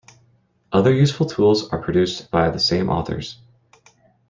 Other 0.73 0.91
useful 0.91 1.27
tools 1.27 1.69
are 1.69 1.77
produced 1.77 2.31
by 2.31 2.49
the 2.49 2.57
same 2.57 2.89
authors. 2.89 3.37